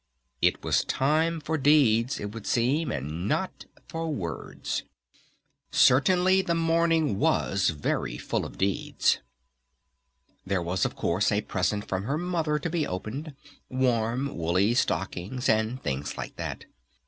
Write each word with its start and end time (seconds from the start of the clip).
It 0.41 0.63
was 0.63 0.81
a 0.81 0.87
time 0.87 1.39
for 1.39 1.59
deeds, 1.59 2.19
it 2.19 2.31
would 2.31 2.47
seem, 2.47 2.91
and 2.91 3.27
not 3.27 3.65
for 3.87 4.09
words. 4.11 4.81
Certainly 5.69 6.41
the 6.41 6.55
morning 6.55 7.19
was 7.19 7.69
very 7.69 8.17
full 8.17 8.43
of 8.43 8.57
deeds! 8.57 9.19
There 10.43 10.59
was, 10.63 10.85
of 10.85 10.95
course, 10.95 11.31
a 11.31 11.41
present 11.41 11.87
from 11.87 12.05
her 12.05 12.17
Mother 12.17 12.57
to 12.57 12.69
be 12.71 12.87
opened, 12.87 13.35
warm, 13.69 14.35
woolly 14.35 14.73
stockings 14.73 15.47
and 15.47 15.79
things 15.83 16.17
like 16.17 16.35
that. 16.37 16.65